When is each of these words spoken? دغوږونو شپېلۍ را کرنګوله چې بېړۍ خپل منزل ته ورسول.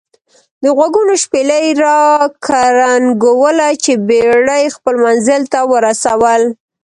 دغوږونو 0.63 1.13
شپېلۍ 1.23 1.67
را 1.83 1.99
کرنګوله 2.45 3.69
چې 3.83 3.91
بېړۍ 4.07 4.63
خپل 4.75 4.95
منزل 5.05 5.41
ته 5.51 5.59
ورسول. 5.71 6.41